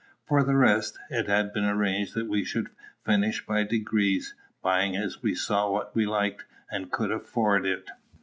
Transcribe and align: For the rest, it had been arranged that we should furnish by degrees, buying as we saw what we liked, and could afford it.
For 0.25 0.43
the 0.43 0.55
rest, 0.55 0.97
it 1.11 1.27
had 1.27 1.53
been 1.53 1.63
arranged 1.63 2.15
that 2.15 2.27
we 2.27 2.43
should 2.43 2.71
furnish 3.05 3.45
by 3.45 3.61
degrees, 3.61 4.33
buying 4.63 4.95
as 4.95 5.21
we 5.21 5.35
saw 5.35 5.69
what 5.69 5.93
we 5.93 6.07
liked, 6.07 6.43
and 6.71 6.91
could 6.91 7.11
afford 7.11 7.67
it. 7.67 7.87